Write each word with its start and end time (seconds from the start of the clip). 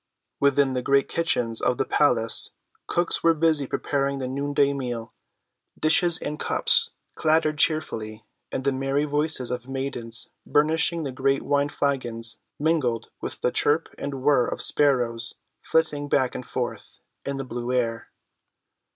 Within 0.39 0.73
the 0.73 0.81
great 0.81 1.07
kitchens 1.07 1.61
of 1.61 1.77
the 1.77 1.85
palace 1.85 2.53
cooks 2.87 3.21
were 3.21 3.35
busy 3.35 3.67
preparing 3.67 4.17
the 4.17 4.27
noonday 4.27 4.73
meal; 4.73 5.13
dishes 5.79 6.17
and 6.17 6.39
cups 6.39 6.89
clattered 7.13 7.59
cheerfully, 7.59 8.25
and 8.51 8.63
the 8.63 8.71
merry 8.71 9.05
voices 9.05 9.51
of 9.51 9.69
maidens 9.69 10.27
burnishing 10.43 11.03
the 11.03 11.11
great 11.11 11.43
wine‐flagons 11.43 12.37
mingled 12.59 13.11
with 13.21 13.41
the 13.41 13.51
chirp 13.51 13.89
and 13.95 14.23
whir 14.23 14.47
of 14.47 14.59
sparrows 14.59 15.35
flitting 15.61 16.09
back 16.09 16.33
and 16.33 16.47
forth 16.47 16.97
in 17.23 17.37
the 17.37 17.43
blue 17.45 17.71
air. 17.71 18.09